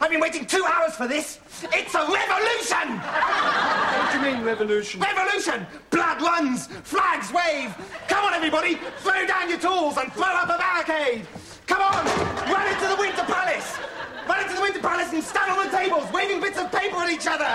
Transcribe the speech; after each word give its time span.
I've 0.00 0.10
been 0.10 0.20
waiting 0.20 0.46
two 0.46 0.64
hours 0.64 0.94
for 0.94 1.06
this. 1.06 1.38
It's 1.72 1.94
a 1.94 2.04
revolution! 2.04 2.98
What 2.98 4.12
do 4.12 4.18
you 4.18 4.24
mean, 4.34 4.44
revolution? 4.44 5.00
Revolution! 5.00 5.66
Blood 5.90 6.20
runs, 6.20 6.66
flags 6.66 7.32
wave. 7.32 7.74
Come 8.08 8.24
on, 8.24 8.34
everybody, 8.34 8.78
throw 8.98 9.24
down 9.26 9.48
your 9.48 9.58
tools 9.58 9.96
and 9.96 10.12
throw 10.12 10.26
up 10.26 10.50
a 10.50 10.58
barricade. 10.58 11.26
Come 11.66 11.82
on, 11.82 12.04
run 12.50 12.66
into 12.66 12.88
the 12.88 12.96
Winter 12.98 13.22
Palace. 13.24 13.78
Run 14.28 14.42
into 14.42 14.56
the 14.56 14.62
Winter 14.62 14.80
Palace 14.80 15.12
and 15.12 15.22
stand 15.22 15.52
on 15.52 15.64
the 15.66 15.76
tables, 15.76 16.04
waving 16.12 16.40
bits 16.40 16.58
of 16.58 16.70
paper 16.72 16.96
at 16.96 17.10
each 17.10 17.26
other. 17.26 17.46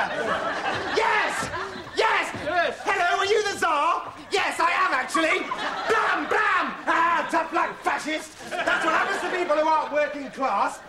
Yes! 0.96 1.50
Yes! 1.98 2.32
Yes. 2.46 2.80
Hello, 2.84 3.20
are 3.20 3.26
you 3.26 3.44
the 3.44 3.60
Tsar? 3.60 4.14
Yes, 4.32 4.58
I 4.60 4.72
am 4.72 4.94
actually. 4.94 5.44
Blam, 5.92 6.28
blam! 6.32 6.74
Ah, 6.88 7.28
tough 7.30 7.52
luck, 7.52 7.78
fascist. 7.84 8.32
That's 8.50 8.86
what 8.86 8.94
happens 8.94 9.22
to 9.22 9.38
people 9.38 9.58
who 9.58 9.68
aren't 9.68 9.92
working 9.92 10.32
class. 10.32 10.80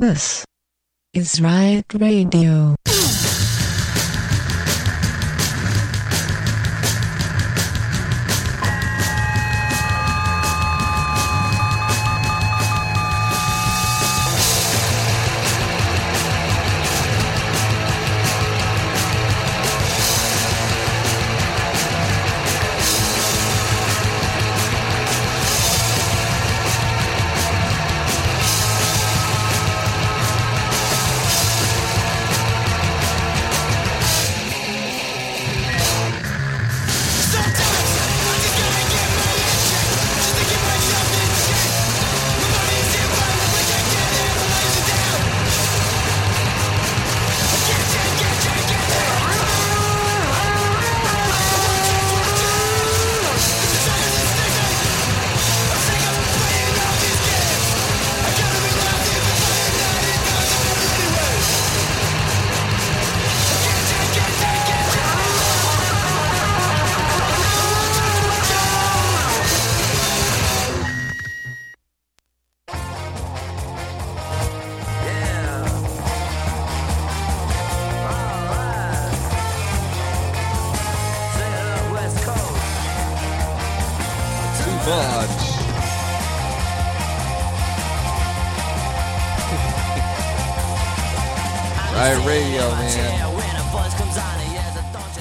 This 0.00 0.46
is 1.12 1.42
Riot 1.42 1.92
Radio. 1.92 2.74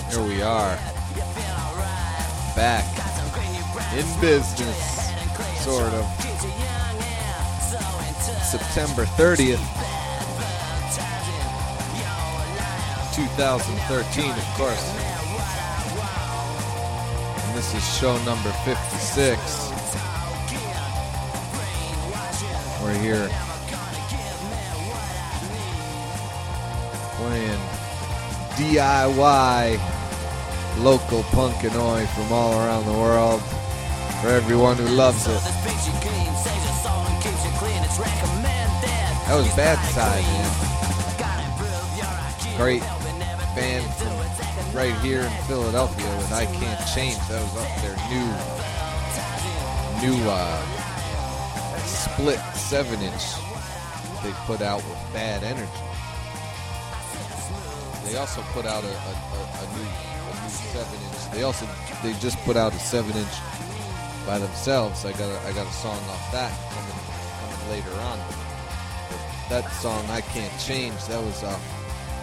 Here 0.10 0.24
we 0.24 0.42
are. 0.42 0.76
Back 2.56 2.84
in 3.94 4.06
business, 4.20 5.14
sort 5.64 5.94
of. 5.94 6.06
September 8.44 9.06
30th, 9.06 9.62
2013, 13.14 14.32
of 14.32 14.46
course. 14.58 14.90
And 17.46 17.56
this 17.56 17.76
is 17.76 17.98
show 18.00 18.18
number 18.26 18.52
56. 18.66 19.70
We're 22.82 22.98
here 22.98 23.30
playing 27.16 27.60
DIY 28.58 29.99
local 30.80 31.24
punk 31.24 31.64
and 31.64 31.76
oi 31.76 32.06
from 32.08 32.32
all 32.32 32.54
around 32.54 32.86
the 32.86 32.94
world 32.94 33.42
for 34.22 34.30
everyone 34.30 34.78
who 34.78 34.88
loves 34.88 35.28
it. 35.28 35.42
That 39.28 39.36
was 39.36 39.48
Bad 39.56 39.78
Side, 39.92 40.24
man. 40.24 40.50
Great 42.58 42.82
band 43.56 43.86
from 43.96 44.76
right 44.76 44.96
here 45.02 45.22
in 45.22 45.32
Philadelphia 45.48 46.08
with 46.18 46.32
I 46.32 46.46
Can't 46.46 46.88
Change. 46.94 47.18
That 47.28 47.42
was 47.42 47.58
up 47.58 47.68
their 47.82 47.96
new, 48.10 48.28
new 50.02 50.30
uh, 50.30 50.62
split 51.86 52.40
seven 52.56 53.02
inch 53.02 53.36
they 54.24 54.32
put 54.46 54.62
out 54.62 54.84
with 54.84 55.14
Bad 55.14 55.44
Energy. 55.44 55.70
They 58.06 58.18
also 58.18 58.42
put 58.54 58.66
out 58.66 58.84
a, 58.84 58.88
a, 58.88 58.92
a 58.92 59.40
a 59.60 59.78
new 59.78 60.09
seven 60.72 61.00
inch. 61.02 61.32
They 61.32 61.44
also 61.44 61.68
they 62.04 62.14
just 62.20 62.38
put 62.46 62.56
out 62.56 62.74
a 62.74 62.80
seven 62.80 63.16
inch 63.16 63.36
by 64.26 64.40
themselves. 64.40 65.06
I 65.06 65.12
got 65.12 65.30
a, 65.30 65.40
I 65.48 65.54
got 65.54 65.68
a 65.68 65.74
song 65.74 65.98
off 66.10 66.32
that 66.32 66.52
coming 66.74 67.00
coming 67.42 67.70
later 67.72 67.96
on. 68.02 68.20
But 69.10 69.20
that 69.50 69.72
song 69.82 70.06
I 70.10 70.22
can't 70.22 70.54
change. 70.60 70.98
That 71.06 71.24
was 71.24 71.44
uh, 71.44 71.58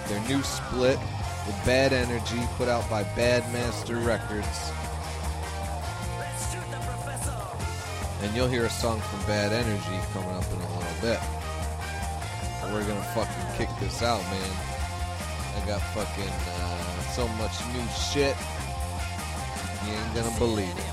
their 0.09 0.21
new 0.29 0.43
split 0.43 0.99
with 1.47 1.57
Bad 1.65 1.93
Energy, 1.93 2.41
put 2.57 2.69
out 2.69 2.89
by 2.91 3.03
Bad 3.15 3.51
Master 3.53 3.97
Records. 3.97 4.73
And 8.23 8.35
you'll 8.35 8.49
hear 8.49 8.65
a 8.65 8.71
song 8.71 9.01
from 9.01 9.21
Bad 9.27 9.53
Energy 9.53 9.99
coming 10.13 10.31
up 10.31 10.45
in 10.51 10.59
a 10.59 10.71
little 10.79 11.01
bit. 11.01 11.21
We're 12.73 12.87
gonna 12.87 13.03
fucking 13.15 13.47
kick 13.57 13.69
this 13.79 14.03
out, 14.03 14.23
man. 14.23 14.51
I 15.55 15.67
got 15.67 15.81
fucking 15.95 16.29
uh, 16.29 16.66
so 17.17 17.27
much 17.29 17.67
new 17.73 17.87
shit. 17.89 18.37
You 19.87 19.93
ain't 19.95 20.15
gonna 20.15 20.39
believe 20.39 20.69
it. 20.69 20.85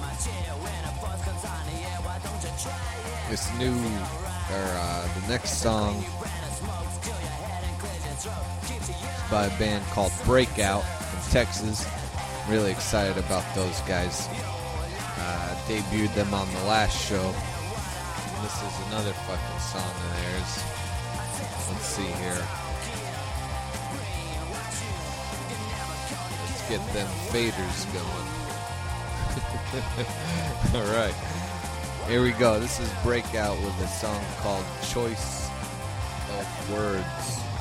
This 3.29 3.51
new, 3.59 3.75
or 3.75 4.63
uh, 4.71 5.05
the 5.19 5.27
next 5.27 5.61
song 5.61 5.97
is 5.97 6.05
by 9.29 9.47
a 9.47 9.59
band 9.59 9.83
called 9.87 10.13
Breakout 10.23 10.83
from 10.83 11.19
Texas. 11.29 11.85
Really 12.47 12.71
excited 12.71 13.17
about 13.17 13.43
those 13.53 13.81
guys. 13.81 14.29
Uh, 15.17 15.55
debuted 15.67 16.15
them 16.15 16.33
on 16.33 16.47
the 16.53 16.63
last 16.69 16.97
show. 16.97 17.33
This 18.43 18.63
is 18.63 18.79
another 18.87 19.11
fucking 19.11 19.59
song 19.59 19.91
of 19.91 20.15
theirs. 20.21 20.63
Let's 21.69 21.85
see 21.85 22.07
here. 22.23 22.47
Get 26.77 26.93
them 26.93 27.07
faders 27.29 27.85
going. 27.93 28.27
All 30.81 30.91
right. 30.91 31.13
Here 32.07 32.23
we 32.23 32.31
go. 32.31 32.59
This 32.59 32.79
is 32.79 32.91
Breakout 33.03 33.59
with 33.59 33.79
a 33.79 33.87
song 33.87 34.19
called 34.39 34.65
Choice 34.81 35.51
of 36.39 36.71
Words. 36.73 37.52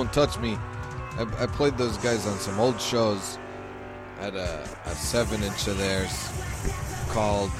Don't 0.00 0.12
Touch 0.14 0.38
Me. 0.38 0.56
I, 1.18 1.26
I 1.40 1.46
played 1.46 1.76
those 1.76 1.98
guys 1.98 2.26
on 2.26 2.38
some 2.38 2.58
old 2.58 2.80
shows 2.80 3.36
at 4.18 4.34
a, 4.34 4.66
a 4.86 4.94
7 4.94 5.42
inch 5.42 5.66
of 5.66 5.76
theirs 5.76 6.32
called 7.10 7.50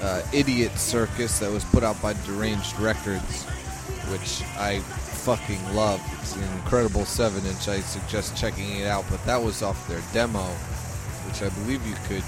uh, 0.00 0.22
Idiot 0.32 0.72
Circus 0.78 1.38
that 1.40 1.52
was 1.52 1.62
put 1.64 1.82
out 1.82 2.00
by 2.00 2.14
Deranged 2.24 2.78
Records, 2.80 3.44
which 4.08 4.42
I 4.56 4.80
fucking 4.80 5.62
love. 5.74 6.00
It's 6.22 6.36
an 6.36 6.42
incredible 6.54 7.04
7 7.04 7.44
inch. 7.44 7.68
I 7.68 7.80
suggest 7.80 8.34
checking 8.34 8.78
it 8.78 8.86
out, 8.86 9.04
but 9.10 9.22
that 9.26 9.42
was 9.42 9.62
off 9.62 9.86
their 9.88 10.00
demo 10.14 10.40
which 11.26 11.42
I 11.42 11.50
believe 11.60 11.86
you 11.86 11.96
could 12.06 12.24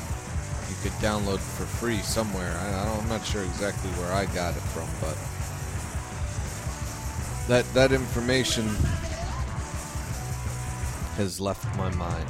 you 0.69 0.77
could 0.83 0.93
download 1.01 1.39
for 1.39 1.65
free 1.65 2.03
somewhere. 2.03 2.53
I, 2.59 2.99
I'm 3.01 3.09
not 3.09 3.25
sure 3.25 3.43
exactly 3.43 3.89
where 3.93 4.13
I 4.13 4.27
got 4.27 4.55
it 4.55 4.61
from, 4.61 4.87
but 5.01 5.17
that 7.49 7.65
that 7.73 7.93
information 7.93 8.67
has 11.17 11.41
left 11.41 11.65
my 11.77 11.91
mind. 11.95 12.29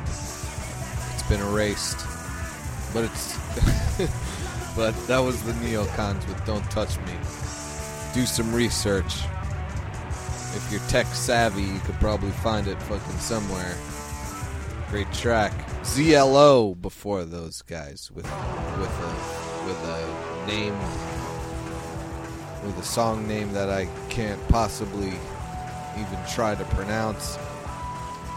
It's 1.13 1.29
been 1.29 1.41
erased, 1.41 1.99
but 2.95 3.05
it's 3.05 3.37
but 4.77 4.95
that 5.09 5.19
was 5.19 5.43
the 5.43 5.53
neocons 5.55 6.27
with 6.29 6.45
"Don't 6.47 6.65
Touch 6.71 6.97
Me." 7.01 7.13
Do 8.14 8.25
some 8.27 8.55
research. 8.55 9.25
If 10.55 10.69
you're 10.71 10.81
tech 10.88 11.07
savvy, 11.07 11.62
you 11.62 11.81
could 11.81 11.97
probably 11.97 12.31
find 12.31 12.69
it 12.69 12.81
fucking 12.83 13.19
somewhere. 13.19 13.77
Great 14.88 15.12
track. 15.12 15.53
ZLO 15.83 16.81
before 16.81 17.25
those 17.25 17.61
guys 17.62 18.11
with 18.14 18.25
with 18.25 18.90
a 18.90 19.66
with 19.66 19.85
a 19.85 20.47
name 20.47 21.08
with 22.64 22.79
a 22.79 22.83
song 22.83 23.27
name 23.27 23.53
that 23.53 23.68
I 23.68 23.87
can't 24.09 24.40
possibly 24.49 25.12
even 25.97 26.18
try 26.29 26.55
to 26.55 26.64
pronounce. 26.66 27.37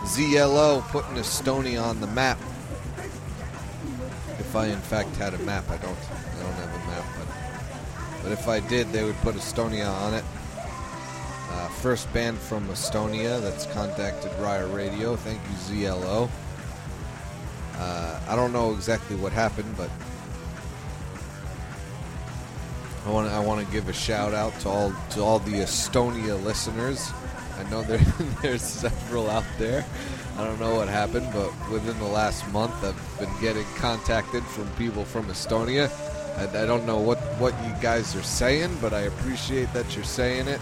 ZLO 0.04 0.82
putting 0.90 1.16
Estonia 1.16 1.84
on 1.84 2.02
the 2.02 2.08
map. 2.08 2.40
If 4.40 4.56
I 4.56 4.68
in 4.68 4.80
fact 4.80 5.16
had 5.18 5.34
a 5.34 5.40
map, 5.40 5.70
I 5.70 5.78
don't 5.78 5.98
I 5.98 6.42
don't 6.42 6.54
have 6.54 6.74
a 6.74 6.88
map, 6.88 7.06
but 7.18 8.24
but 8.24 8.32
if 8.32 8.48
I 8.48 8.60
did, 8.60 8.92
they 8.92 9.04
would 9.04 9.18
put 9.18 9.36
Estonia 9.36 9.90
on 9.90 10.14
it. 10.14 10.24
Uh, 11.52 11.68
first 11.68 12.12
band 12.14 12.38
from 12.38 12.66
Estonia 12.68 13.42
that's 13.42 13.66
contacted 13.68 14.32
Riot 14.40 14.72
Radio. 14.74 15.16
Thank 15.16 15.40
you, 15.44 15.86
ZLO. 15.86 16.30
Uh, 17.78 18.20
I 18.28 18.36
don't 18.36 18.54
know 18.54 18.74
exactly 18.74 19.16
what 19.16 19.32
happened, 19.32 19.76
but 19.76 19.90
I 23.06 23.10
want 23.10 23.32
I 23.32 23.40
want 23.40 23.66
to 23.66 23.72
give 23.72 23.90
a 23.90 23.94
shout 23.94 24.34
out 24.34 24.58
to 24.62 24.70
all 24.70 24.94
to 25.12 25.22
all 25.22 25.40
the 25.40 25.54
Estonia 25.54 26.42
listeners. 26.44 27.12
I 27.58 27.70
know 27.70 27.82
there 27.82 27.98
there's 28.42 28.62
several 28.62 29.30
out 29.30 29.46
there. 29.58 29.86
I 30.38 30.46
don't 30.46 30.60
know 30.60 30.76
what 30.76 30.88
happened, 30.88 31.28
but 31.34 31.52
within 31.70 31.98
the 32.00 32.06
last 32.06 32.48
month, 32.52 32.74
I've 32.84 33.20
been 33.20 33.42
getting 33.42 33.66
contacted 33.76 34.44
from 34.44 34.68
people 34.72 35.04
from 35.04 35.26
Estonia. 35.26 35.92
I, 36.38 36.64
I 36.64 36.66
don't 36.66 36.86
know 36.86 37.00
what 37.00 37.18
what 37.40 37.54
you 37.66 37.74
guys 37.82 38.16
are 38.16 38.24
saying, 38.24 38.78
but 38.82 38.94
I 38.94 39.02
appreciate 39.02 39.74
that 39.74 39.96
you're 39.96 40.06
saying 40.06 40.48
it, 40.48 40.62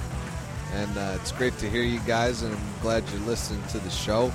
and 0.73 0.97
uh, 0.97 1.17
it's 1.19 1.33
great 1.33 1.57
to 1.59 1.69
hear 1.69 1.83
you 1.83 1.99
guys, 2.07 2.41
and 2.41 2.55
I'm 2.55 2.81
glad 2.81 3.03
you're 3.09 3.27
listening 3.27 3.63
to 3.69 3.79
the 3.79 3.89
show. 3.89 4.31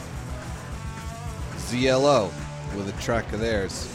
ZLO 1.56 2.30
with 2.76 2.88
a 2.88 3.02
track 3.02 3.32
of 3.32 3.40
theirs. 3.40 3.88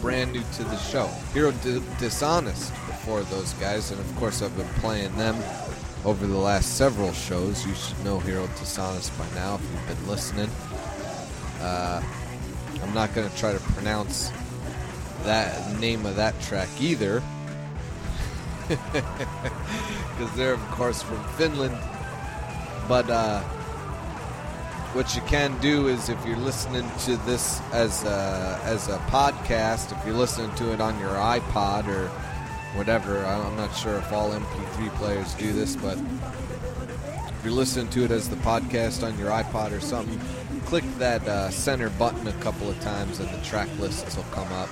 Brand 0.00 0.32
new 0.32 0.42
to 0.54 0.64
the 0.64 0.78
show. 0.78 1.06
Hero 1.34 1.52
D- 1.62 1.82
Dishonest 1.98 2.72
before 2.86 3.22
those 3.24 3.52
guys, 3.54 3.90
and 3.90 4.00
of 4.00 4.16
course, 4.16 4.40
I've 4.42 4.56
been 4.56 4.66
playing 4.80 5.14
them 5.16 5.36
over 6.04 6.26
the 6.26 6.36
last 6.36 6.76
several 6.76 7.12
shows. 7.12 7.66
You 7.66 7.74
should 7.74 8.02
know 8.04 8.18
Hero 8.18 8.46
Dishonest 8.58 9.16
by 9.18 9.26
now 9.34 9.56
if 9.56 9.62
you've 9.62 9.86
been 9.98 10.08
listening. 10.08 10.48
Uh, 11.60 12.02
I'm 12.82 12.94
not 12.94 13.14
going 13.14 13.28
to 13.28 13.36
try 13.36 13.52
to 13.52 13.60
pronounce 13.60 14.32
that 15.24 15.78
name 15.78 16.06
of 16.06 16.16
that 16.16 16.40
track 16.42 16.68
either. 16.80 17.22
Because 20.20 20.36
they're, 20.36 20.52
of 20.52 20.60
course, 20.72 21.02
from 21.02 21.22
Finland. 21.38 21.76
But, 22.86 23.08
uh, 23.08 23.42
what 24.92 25.14
you 25.14 25.22
can 25.22 25.56
do 25.60 25.86
is 25.86 26.08
if 26.08 26.24
you're 26.26 26.36
listening 26.36 26.88
to 27.00 27.16
this 27.18 27.60
as 27.72 28.02
a, 28.04 28.60
as 28.64 28.88
a 28.88 28.98
podcast, 29.08 29.96
if 29.96 30.04
you're 30.04 30.16
listening 30.16 30.52
to 30.56 30.72
it 30.72 30.80
on 30.80 30.98
your 30.98 31.10
iPod 31.10 31.86
or 31.86 32.08
whatever, 32.76 33.24
I'm 33.24 33.56
not 33.56 33.74
sure 33.76 33.98
if 33.98 34.12
all 34.12 34.30
MP3 34.32 34.88
players 34.96 35.34
do 35.34 35.52
this, 35.52 35.76
but 35.76 35.96
if 35.96 37.40
you're 37.44 37.54
listening 37.54 37.88
to 37.90 38.04
it 38.04 38.10
as 38.10 38.28
the 38.28 38.36
podcast 38.36 39.06
on 39.06 39.16
your 39.16 39.30
iPod 39.30 39.70
or 39.70 39.80
something, 39.80 40.18
click 40.66 40.84
that 40.98 41.26
uh, 41.28 41.50
center 41.50 41.90
button 41.90 42.26
a 42.26 42.32
couple 42.34 42.68
of 42.68 42.78
times 42.80 43.20
and 43.20 43.28
the 43.28 43.44
track 43.44 43.68
lists 43.78 44.16
will 44.16 44.24
come 44.24 44.52
up. 44.54 44.68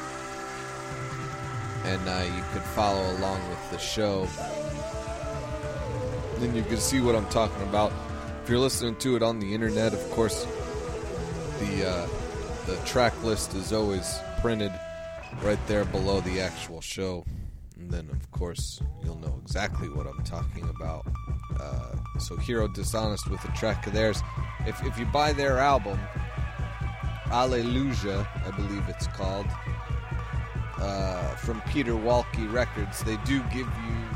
And 1.85 2.09
uh, 2.09 2.25
you 2.37 2.43
could 2.53 2.63
follow 2.63 3.09
along 3.19 3.49
with 3.49 3.71
the 3.71 3.79
show. 3.79 4.27
Then 6.41 6.57
you 6.57 6.65
can 6.65 6.79
see 6.79 7.01
what 7.01 7.15
I'm 7.15 7.29
talking 7.29 7.63
about. 7.63 7.93
If 8.49 8.53
you're 8.53 8.61
listening 8.61 8.97
to 8.97 9.15
it 9.15 9.23
on 9.23 9.41
the 9.41 9.53
internet, 9.53 9.93
of 9.93 10.11
course, 10.11 10.47
the 11.61 11.87
uh, 11.87 12.09
the 12.65 12.77
track 12.87 13.13
list 13.23 13.53
is 13.53 13.75
always 13.75 14.21
printed 14.41 14.73
right 15.43 15.59
there 15.67 15.85
below 15.85 16.23
the 16.23 16.41
actual 16.41 16.81
show, 16.81 17.27
and 17.77 17.91
then 17.91 18.09
of 18.11 18.31
course 18.31 18.81
you'll 19.05 19.19
know 19.19 19.39
exactly 19.43 19.91
what 19.91 20.07
I'm 20.07 20.25
talking 20.25 20.67
about. 20.71 21.07
Uh, 21.61 21.97
so, 22.19 22.39
Hero 22.39 22.69
Dishonest 22.69 23.29
with 23.29 23.45
a 23.45 23.53
track 23.53 23.87
of 23.87 23.93
theirs. 23.93 24.23
If 24.67 24.83
if 24.83 24.99
you 24.99 25.05
buy 25.05 25.35
their 25.35 25.59
album, 25.59 26.01
Alleluia, 27.27 28.27
I 28.47 28.51
believe 28.53 28.89
it's 28.89 29.09
called, 29.09 29.47
uh, 30.79 31.35
from 31.35 31.61
Peterwalkee 31.67 32.51
Records, 32.51 33.05
they 33.05 33.19
do 33.27 33.43
give 33.53 33.69
you 33.85 34.09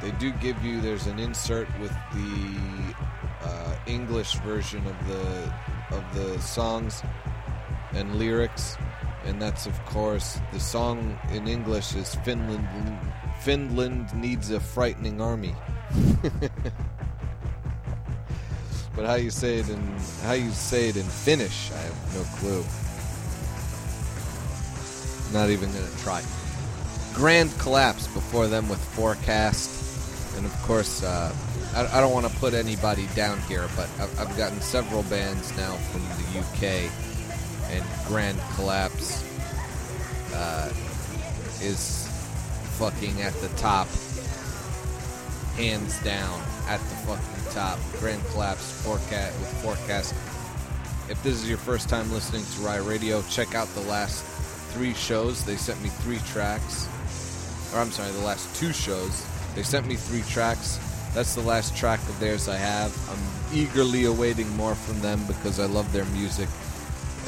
they 0.00 0.12
do 0.12 0.32
give 0.32 0.64
you 0.64 0.80
there's 0.80 1.06
an 1.06 1.18
insert 1.18 1.68
with 1.78 1.92
the 2.14 2.80
English 3.86 4.34
version 4.36 4.86
of 4.86 5.08
the 5.08 5.52
of 5.96 6.04
the 6.14 6.38
songs 6.40 7.02
and 7.92 8.16
lyrics, 8.16 8.76
and 9.24 9.40
that's 9.40 9.66
of 9.66 9.84
course 9.86 10.40
the 10.52 10.60
song 10.60 11.18
in 11.32 11.48
English 11.48 11.94
is 11.94 12.14
Finland. 12.24 12.68
Finland 13.40 14.14
needs 14.14 14.50
a 14.50 14.60
frightening 14.60 15.20
army. 15.20 15.54
but 18.94 19.06
how 19.06 19.14
you 19.14 19.30
say 19.30 19.58
it 19.58 19.68
in 19.68 19.80
how 20.22 20.32
you 20.32 20.50
say 20.50 20.88
it 20.88 20.96
in 20.96 21.06
Finnish, 21.06 21.70
I 21.72 21.78
have 21.78 22.14
no 22.14 22.22
clue. 22.38 22.64
Not 25.32 25.50
even 25.50 25.72
gonna 25.72 25.86
try. 25.98 26.22
Grand 27.14 27.50
collapse 27.58 28.06
before 28.08 28.46
them 28.46 28.68
with 28.68 28.78
forecast, 28.78 29.70
and 30.36 30.46
of 30.46 30.62
course. 30.62 31.02
Uh, 31.02 31.34
I, 31.74 31.98
I 31.98 32.00
don't 32.00 32.12
want 32.12 32.26
to 32.26 32.36
put 32.38 32.52
anybody 32.52 33.06
down 33.14 33.40
here, 33.42 33.68
but 33.76 33.88
I've, 34.00 34.18
I've 34.18 34.36
gotten 34.36 34.60
several 34.60 35.02
bands 35.04 35.56
now 35.56 35.74
from 35.74 36.02
the 36.02 36.40
UK, 36.40 36.90
and 37.70 37.84
Grand 38.08 38.40
Collapse 38.54 39.24
uh, 40.34 40.72
is 41.62 42.08
fucking 42.78 43.22
at 43.22 43.34
the 43.34 43.48
top, 43.50 43.86
hands 45.56 46.02
down 46.02 46.40
at 46.66 46.80
the 46.80 46.96
fucking 47.06 47.52
top. 47.52 47.78
Grand 48.00 48.24
Collapse 48.32 48.82
forecast 48.82 49.38
with 49.38 49.62
forecast. 49.62 50.14
If 51.08 51.20
this 51.22 51.34
is 51.34 51.48
your 51.48 51.58
first 51.58 51.88
time 51.88 52.10
listening 52.12 52.44
to 52.44 52.60
Riot 52.62 52.84
Radio, 52.84 53.22
check 53.30 53.54
out 53.54 53.68
the 53.74 53.80
last 53.82 54.24
three 54.72 54.94
shows. 54.94 55.44
They 55.44 55.56
sent 55.56 55.80
me 55.82 55.88
three 55.88 56.18
tracks, 56.18 56.88
or 57.74 57.80
I'm 57.80 57.90
sorry, 57.90 58.10
the 58.12 58.24
last 58.24 58.54
two 58.56 58.72
shows. 58.72 59.26
They 59.54 59.62
sent 59.62 59.86
me 59.86 59.96
three 59.96 60.22
tracks. 60.22 60.78
That's 61.14 61.34
the 61.34 61.40
last 61.40 61.76
track 61.76 62.00
of 62.08 62.18
theirs 62.20 62.48
I 62.48 62.56
have. 62.56 62.96
I'm 63.10 63.56
eagerly 63.56 64.04
awaiting 64.04 64.48
more 64.56 64.74
from 64.74 65.00
them 65.00 65.24
because 65.26 65.58
I 65.58 65.66
love 65.66 65.92
their 65.92 66.04
music. 66.06 66.48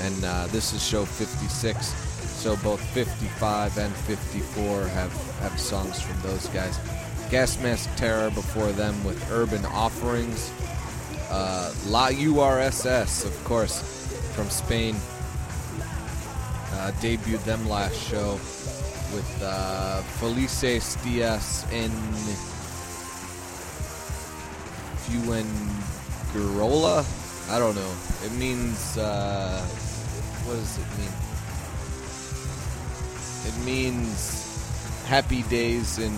And 0.00 0.24
uh, 0.24 0.46
this 0.48 0.72
is 0.72 0.86
show 0.86 1.04
56. 1.04 1.86
So 2.42 2.56
both 2.56 2.80
55 2.90 3.78
and 3.78 3.94
54 3.94 4.82
have, 4.88 5.12
have 5.40 5.58
songs 5.58 6.00
from 6.00 6.20
those 6.22 6.46
guys. 6.48 6.78
Gas 7.30 7.60
Mask 7.62 7.88
Terror 7.96 8.30
before 8.30 8.72
them 8.72 9.02
with 9.04 9.30
Urban 9.30 9.64
Offerings. 9.66 10.52
Uh, 11.30 11.72
La 11.86 12.08
URSS, 12.08 13.24
of 13.24 13.44
course, 13.44 13.80
from 14.34 14.48
Spain. 14.50 14.94
Uh, 16.74 16.90
debuted 17.00 17.42
them 17.44 17.68
last 17.68 17.94
show 17.94 18.38
with 19.12 19.42
uh, 19.42 20.00
Felices 20.18 20.96
Diaz 21.04 21.66
en 21.72 21.90
Fuengirola. 25.04 27.04
I 27.50 27.58
don't 27.58 27.74
know. 27.74 27.92
It 28.24 28.32
means 28.32 28.96
uh, 28.96 29.60
what 30.44 30.54
does 30.54 30.78
it 30.78 30.86
mean? 30.98 31.12
It 33.44 33.56
means 33.66 34.46
happy 35.06 35.42
days 35.44 35.98
in 35.98 36.12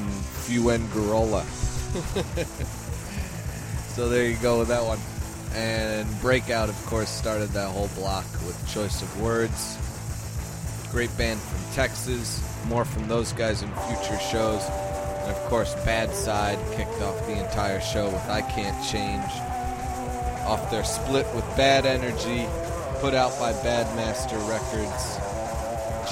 Fuengirola. 0.47 1.45
so 3.95 4.09
there 4.09 4.29
you 4.29 4.37
go 4.37 4.61
with 4.61 4.69
that 4.69 4.85
one. 4.85 5.01
And 5.55 6.07
Breakout, 6.21 6.69
of 6.69 6.87
course, 6.87 7.09
started 7.09 7.49
that 7.51 7.71
whole 7.71 7.89
block 7.97 8.25
with 8.47 8.57
Choice 8.69 9.03
of 9.03 9.21
Words. 9.21 9.79
Great 10.91 11.17
band 11.17 11.41
from 11.41 11.61
Texas. 11.75 12.54
More 12.67 12.85
from 12.85 13.09
those 13.09 13.33
guys 13.33 13.63
in 13.63 13.69
future 13.89 14.19
shows. 14.19 14.63
And 15.23 15.31
of 15.31 15.39
course, 15.45 15.75
Bad 15.85 16.15
Side 16.15 16.59
kicked 16.77 17.01
off 17.03 17.27
the 17.27 17.39
entire 17.45 17.81
show 17.81 18.07
with 18.07 18.29
I 18.29 18.43
Can't 18.43 18.77
Change. 18.85 19.31
Off 20.47 20.71
their 20.71 20.85
split 20.85 21.27
with 21.35 21.45
Bad 21.57 21.87
Energy, 21.87 22.47
put 23.01 23.15
out 23.15 23.39
by 23.39 23.53
Badmaster 23.53 24.39
Records. 24.49 25.19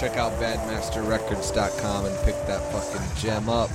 Check 0.00 0.16
out 0.16 0.32
badmasterrecords.com 0.40 2.06
and 2.06 2.16
pick 2.24 2.34
that 2.46 2.62
fucking 2.72 3.16
gem 3.20 3.48
up. 3.48 3.70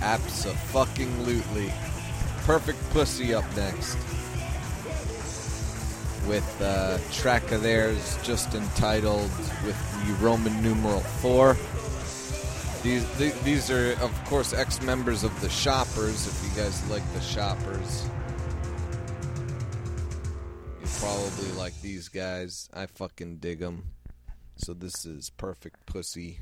Abso-fucking-lutely. 0.00 1.72
Perfect 2.44 2.78
Pussy 2.90 3.34
up 3.34 3.44
next. 3.56 3.96
With 6.28 6.60
a 6.60 7.00
track 7.10 7.52
of 7.52 7.62
theirs 7.62 8.18
just 8.22 8.54
entitled 8.54 9.30
with 9.64 10.06
the 10.06 10.12
Roman 10.22 10.62
numeral 10.62 11.00
4. 11.00 11.56
These, 12.82 13.42
these 13.42 13.70
are, 13.70 13.92
of 14.02 14.24
course, 14.26 14.52
ex 14.52 14.82
members 14.82 15.24
of 15.24 15.40
the 15.40 15.48
Shoppers. 15.48 16.26
If 16.26 16.44
you 16.44 16.62
guys 16.62 16.88
like 16.90 17.02
the 17.14 17.20
Shoppers, 17.22 18.08
you 20.80 20.86
probably 21.00 21.50
like 21.52 21.80
these 21.80 22.08
guys. 22.08 22.68
I 22.74 22.84
fucking 22.86 23.38
dig 23.38 23.60
them. 23.60 23.94
So 24.56 24.74
this 24.74 25.06
is 25.06 25.30
Perfect 25.30 25.86
Pussy 25.86 26.40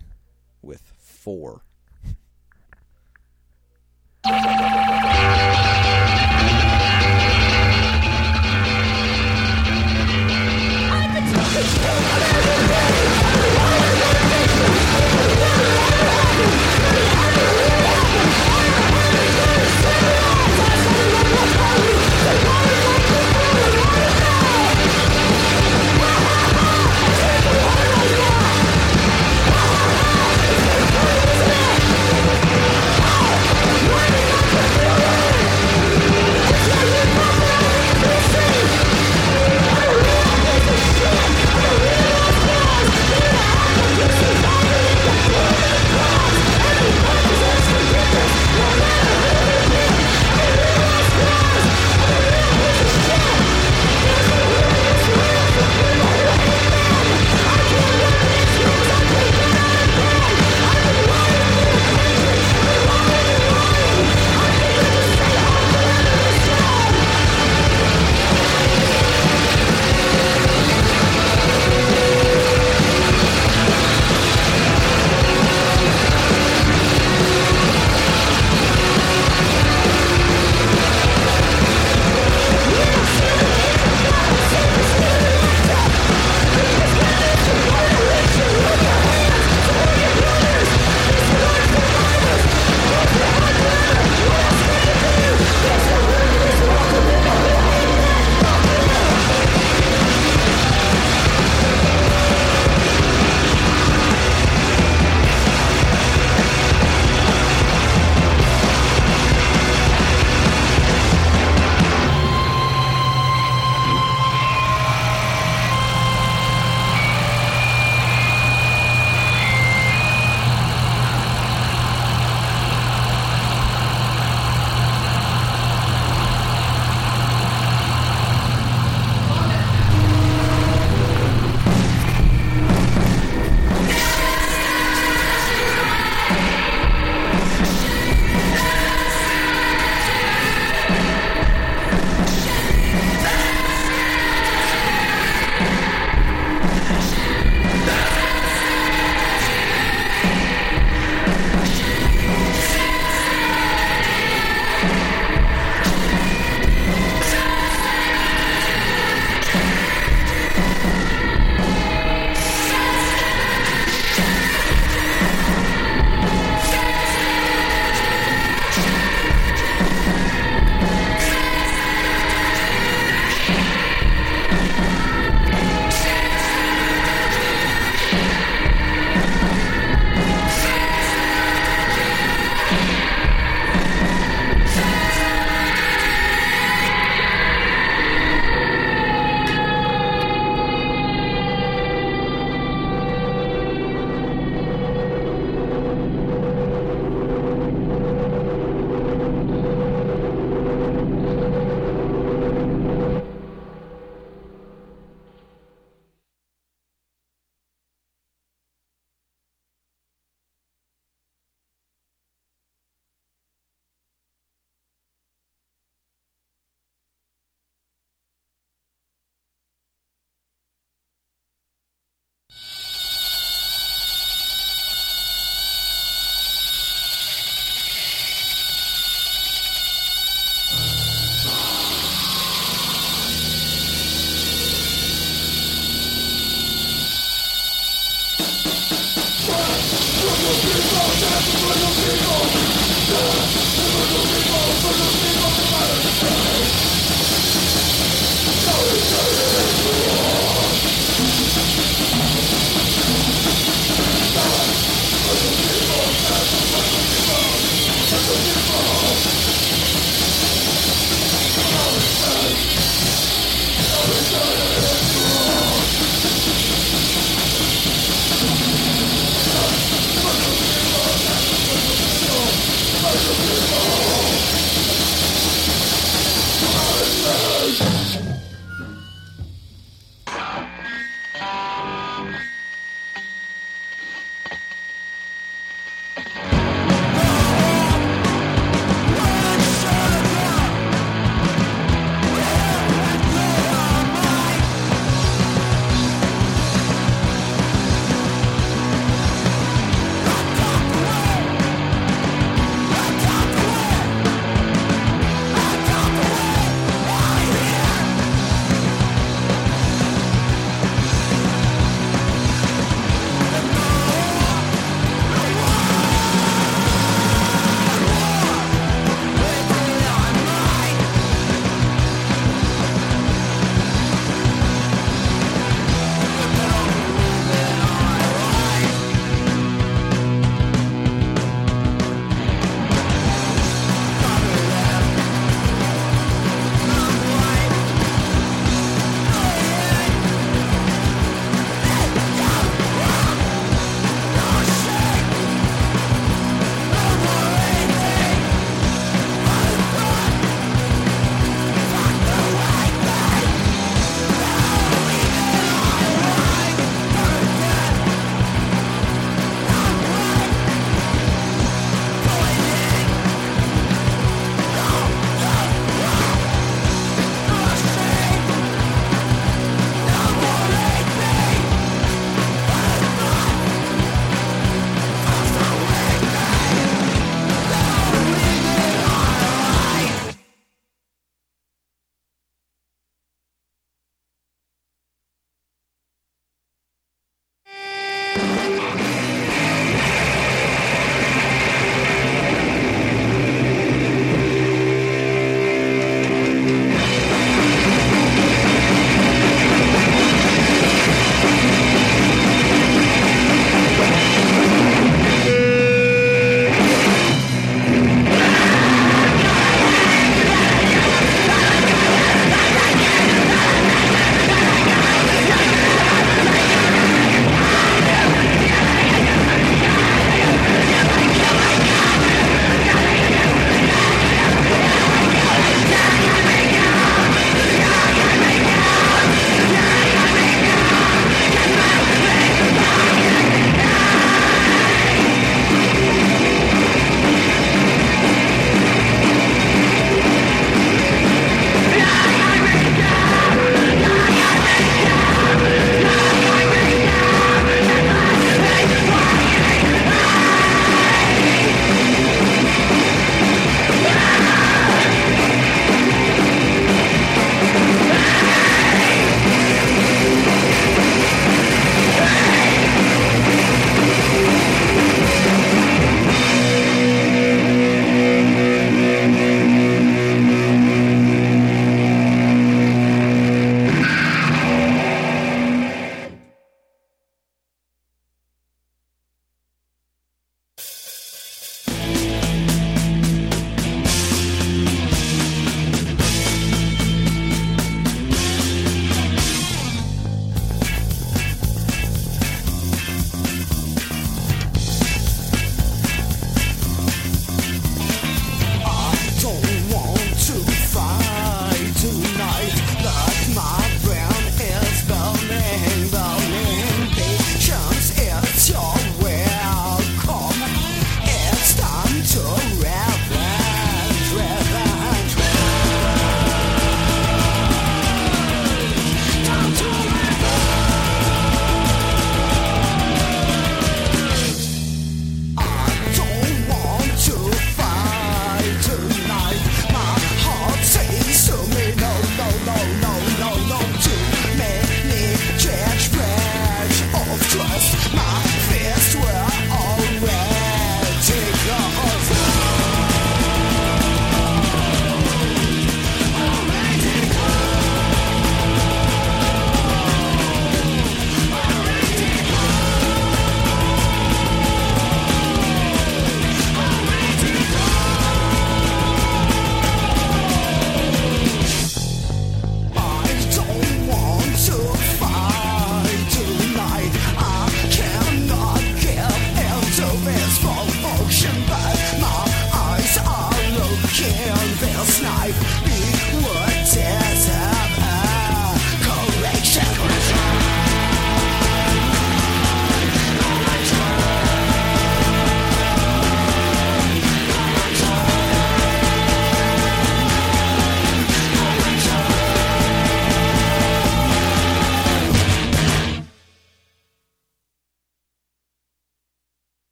with 0.62 0.82
4. 0.98 1.62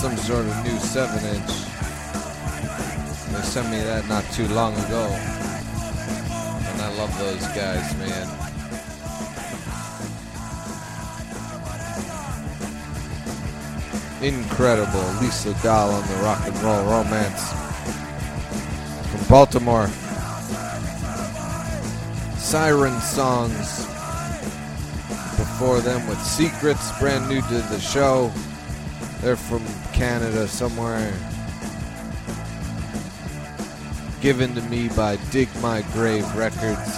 Some 0.00 0.16
sort 0.16 0.46
of 0.46 0.64
new 0.64 0.78
7 0.78 1.12
inch. 1.36 1.46
They 3.32 3.42
sent 3.42 3.68
me 3.68 3.76
that 3.80 4.08
not 4.08 4.24
too 4.32 4.48
long 4.48 4.72
ago. 4.72 5.04
And 6.70 6.80
I 6.80 6.88
love 6.96 7.12
those 7.18 7.46
guys, 7.48 7.94
man. 7.98 8.26
Incredible. 14.22 15.04
Lisa 15.20 15.52
Dahl 15.62 15.90
on 15.90 16.08
the 16.08 16.14
rock 16.22 16.46
and 16.46 16.56
roll 16.62 16.82
romance. 16.84 17.52
From 19.10 19.28
Baltimore. 19.28 19.88
Siren 22.38 22.98
Songs. 23.02 23.84
Before 25.36 25.80
them 25.80 26.08
with 26.08 26.22
Secrets, 26.22 26.98
brand 26.98 27.28
new 27.28 27.42
to 27.42 27.58
the 27.68 27.78
show. 27.78 28.32
They're 29.20 29.36
from 29.36 29.62
Canada 30.00 30.48
somewhere. 30.48 31.12
Given 34.22 34.54
to 34.54 34.62
me 34.62 34.88
by 34.88 35.16
Dig 35.30 35.46
My 35.60 35.82
Grave 35.92 36.24
Records. 36.34 36.96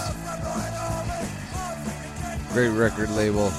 Great 2.53 2.69
record 2.69 3.09
label 3.09 3.51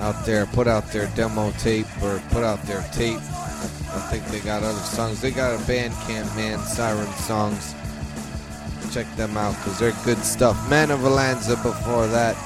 out 0.00 0.24
there. 0.24 0.46
Put 0.46 0.66
out 0.66 0.90
their 0.90 1.06
demo 1.08 1.50
tape 1.58 1.86
or 2.02 2.18
put 2.30 2.42
out 2.42 2.62
their 2.62 2.80
tape. 2.94 3.18
I 3.18 4.08
think 4.10 4.24
they 4.28 4.40
got 4.40 4.62
other 4.62 4.78
songs. 4.78 5.20
They 5.20 5.30
got 5.30 5.52
a 5.52 5.62
Bandcamp, 5.64 6.34
man, 6.34 6.58
Siren 6.60 7.06
Songs. 7.28 7.74
Check 8.90 9.06
them 9.16 9.36
out 9.36 9.54
because 9.56 9.78
they're 9.78 9.92
good 10.02 10.24
stuff. 10.24 10.56
Man 10.70 10.90
of 10.90 11.00
Alanza 11.00 11.62
before 11.62 12.06
that. 12.06 12.38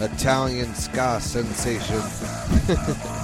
Italian 0.00 0.74
ska 0.74 1.18
sensation. 1.18 2.02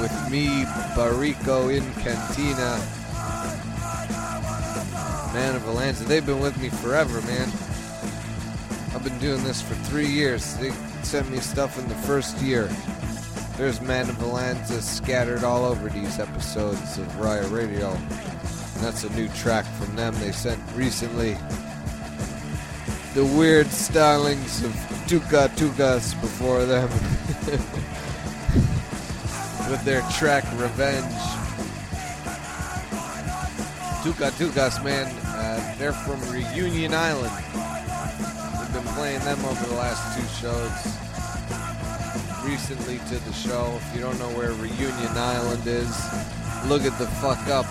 With 0.00 0.30
me, 0.30 0.64
Barico 0.94 1.74
in 1.74 1.84
Cantina. 2.02 2.80
Man 5.34 5.54
of 5.54 5.62
Alanza. 5.62 6.06
They've 6.06 6.24
been 6.24 6.40
with 6.40 6.60
me 6.60 6.70
forever, 6.70 7.20
man. 7.22 7.48
I've 8.94 9.04
been 9.04 9.18
doing 9.18 9.44
this 9.44 9.62
for 9.62 9.74
three 9.74 10.08
years. 10.08 10.56
They 10.56 10.70
sent 11.02 11.30
me 11.30 11.38
stuff 11.38 11.78
in 11.78 11.86
the 11.88 11.94
first 11.94 12.38
year. 12.38 12.68
There's 13.56 13.80
Man 13.82 14.08
of 14.08 14.16
Alanza 14.16 14.80
scattered 14.80 15.44
all 15.44 15.66
over 15.66 15.90
these 15.90 16.18
episodes 16.18 16.96
of 16.96 17.20
Riot 17.20 17.50
Radio. 17.50 17.90
And 17.90 18.80
that's 18.80 19.04
a 19.04 19.10
new 19.10 19.28
track 19.28 19.66
from 19.78 19.94
them 19.96 20.14
they 20.14 20.32
sent 20.32 20.60
recently. 20.74 21.36
The 23.14 23.24
weird 23.36 23.66
stylings 23.66 24.64
of 24.64 24.72
Tuka 25.06 25.48
Tukas 25.56 26.18
before 26.20 26.64
them. 26.64 26.88
With 29.70 29.84
their 29.84 30.02
track 30.18 30.42
Revenge. 30.56 31.14
Tuka 34.02 34.32
Tukas, 34.32 34.82
man, 34.82 35.06
uh, 35.26 35.76
they're 35.78 35.92
from 35.92 36.20
Reunion 36.28 36.92
Island. 36.92 37.30
We've 38.58 38.72
been 38.72 38.92
playing 38.94 39.20
them 39.20 39.38
over 39.44 39.64
the 39.66 39.76
last 39.76 40.16
two 40.16 40.26
shows. 40.42 40.72
Recently 42.44 42.98
to 43.10 43.24
the 43.24 43.32
show. 43.32 43.72
If 43.76 43.94
you 43.94 44.00
don't 44.00 44.18
know 44.18 44.30
where 44.30 44.52
Reunion 44.54 45.16
Island 45.16 45.62
is, 45.64 45.94
look 46.66 46.82
at 46.82 46.98
the 46.98 47.06
fuck 47.22 47.38
up. 47.46 47.66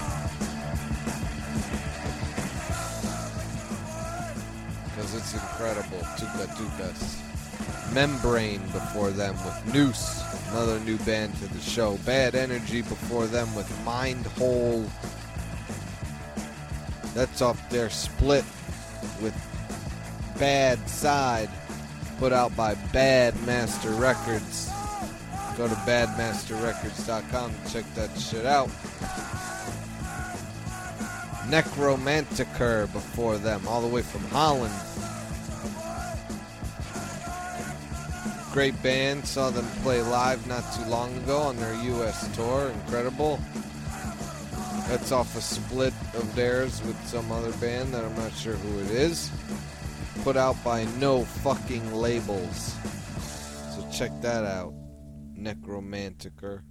Because 4.86 5.16
it's 5.16 5.34
incredible. 5.34 6.00
Tuka 6.16 6.48
Tukas. 6.56 7.94
Membrane 7.94 8.62
before 8.72 9.10
them 9.10 9.36
with 9.44 9.74
Noose, 9.74 10.22
another 10.52 10.80
new 10.82 10.98
band 11.00 11.36
to 11.38 11.48
the 11.48 11.60
show. 11.60 11.98
Bad 12.06 12.36
Energy 12.36 12.82
before 12.82 13.28
them 13.28 13.54
with 13.56 13.70
Mind 13.84 14.26
Hole. 14.26 14.86
That's 17.14 17.42
off 17.42 17.70
their 17.70 17.90
split 17.90 18.46
with 19.22 19.36
Bad 20.40 20.90
Side, 20.90 21.50
put 22.18 22.32
out 22.32 22.56
by 22.56 22.76
Bad 22.94 23.36
Master 23.46 23.92
Records. 23.92 24.70
Go 25.58 25.68
to 25.68 25.76
badmasterrecords.com 25.76 27.52
check 27.70 27.84
that 27.96 28.18
shit 28.18 28.46
out. 28.46 28.70
Necromanticer 31.50 32.88
before 32.94 33.38
them, 33.38 33.68
all 33.68 33.82
the 33.82 33.88
way 33.88 34.02
from 34.02 34.24
Holland. 34.26 34.74
Great 38.52 38.82
band, 38.82 39.28
saw 39.28 39.52
them 39.52 39.66
play 39.84 40.02
live 40.02 40.46
not 40.48 40.64
too 40.74 40.84
long 40.86 41.16
ago 41.18 41.38
on 41.38 41.56
their 41.58 41.76
US 41.76 42.36
tour. 42.36 42.72
Incredible. 42.72 43.40
That's 44.88 45.12
off 45.12 45.36
a 45.36 45.42
split 45.42 45.94
of 46.16 46.36
theirs 46.36 46.82
with 46.84 46.98
some 47.06 47.32
other 47.32 47.52
band 47.54 47.94
that 47.94 48.04
I'm 48.04 48.16
not 48.16 48.34
sure 48.34 48.56
who 48.56 48.80
it 48.80 48.90
is. 48.90 49.30
Put 50.24 50.36
out 50.36 50.62
by 50.64 50.86
no 51.00 51.26
fucking 51.26 51.94
labels. 51.94 52.74
So 53.76 53.88
check 53.92 54.12
that 54.22 54.46
out. 54.46 54.74
Necromanticer. 55.38 56.64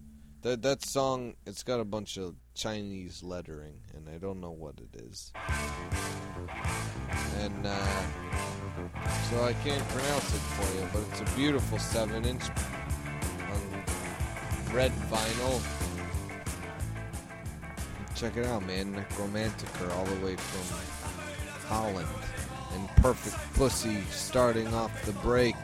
That 0.43 0.63
that 0.63 0.85
song, 0.85 1.35
it's 1.47 1.63
got 1.63 1.79
a 1.79 1.85
bunch 1.85 2.17
of 2.17 2.35
Chinese 2.55 3.23
lettering, 3.23 3.83
and 3.95 4.09
I 4.09 4.19
don't 4.19 4.41
know 4.41 4.51
what 4.51 4.81
it 4.81 5.01
is. 5.01 5.33
And 7.39 7.67
uh, 7.67 8.03
so 9.31 9.45
I 9.45 9.53
can't 9.65 9.87
pronounce 9.89 10.35
it 10.35 10.39
for 10.39 10.79
you, 10.79 10.89
but 10.93 11.03
it's 11.11 11.21
a 11.21 11.37
beautiful 11.37 11.79
seven-inch 11.79 12.43
on 13.51 14.75
red 14.75 14.93
vinyl. 15.11 15.63
Check 18.15 18.37
it 18.37 18.47
out, 18.47 18.67
man. 18.67 18.93
Necromanticer, 18.93 19.91
all 19.93 20.05
the 20.05 20.25
way 20.25 20.37
from 20.37 21.69
Holland. 21.69 22.09
And 22.75 22.89
Perfect 22.97 23.37
Pussy 23.55 24.03
starting 24.11 24.67
off 24.75 25.05
the 25.05 25.13
break 25.13 25.55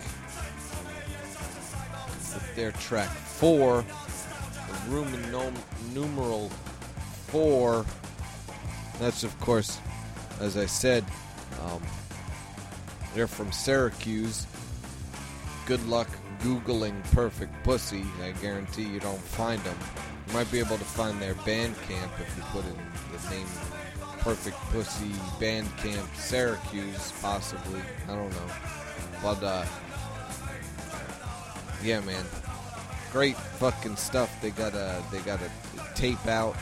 with 2.35 2.55
their 2.55 2.73
track 2.73 3.09
4, 3.09 3.85
the 4.69 4.95
Roman 4.95 5.33
nom- 5.33 5.55
numeral 5.93 6.49
4. 7.29 7.85
That's, 8.99 9.25
of 9.25 9.39
course, 9.41 9.79
as 10.41 10.57
I 10.57 10.67
said, 10.67 11.05
um, 11.65 11.83
they're 13.15 13.27
from 13.27 13.53
Syracuse. 13.53 14.47
Good 15.67 15.87
luck 15.87 16.09
Googling 16.41 17.03
Perfect 17.13 17.53
Pussy. 17.63 18.05
I 18.23 18.33
guarantee 18.43 18.83
you 18.83 19.01
don't 19.01 19.21
find 19.21 19.63
them. 19.63 19.79
You 20.27 20.35
might 20.35 20.51
be 20.51 20.59
able 20.59 20.77
to 20.77 20.85
find 20.85 21.21
their 21.21 21.35
Bandcamp 21.35 22.21
if 22.21 22.35
you 22.37 22.43
put 22.51 22.65
in 22.65 22.77
the 23.13 23.31
name 23.31 23.47
Perfect 24.19 24.57
Pussy 24.73 25.11
Bandcamp 25.39 26.15
Syracuse, 26.17 27.13
possibly. 27.23 27.81
I 28.09 28.15
don't 28.15 28.31
know. 28.31 28.55
But, 29.23 29.43
uh, 29.43 29.65
yeah, 31.83 32.01
man. 32.01 32.25
Great 33.13 33.37
fucking 33.37 33.97
stuff. 33.97 34.35
They 34.43 34.51
got 34.51 34.75
a, 34.75 35.03
they 35.13 35.21
got 35.21 35.41
a 35.41 35.95
tape 35.95 36.27
out. 36.27 36.57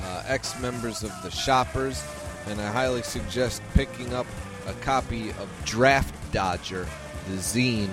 Uh, 0.00 0.22
Ex 0.26 0.58
members 0.60 1.02
of 1.02 1.12
the 1.22 1.30
Shoppers, 1.30 2.02
and 2.46 2.60
I 2.60 2.70
highly 2.70 3.02
suggest 3.02 3.62
picking 3.74 4.14
up 4.14 4.26
a 4.66 4.72
copy 4.74 5.30
of 5.30 5.48
Draft 5.64 6.14
Dodger, 6.32 6.86
the 7.28 7.36
zine, 7.36 7.90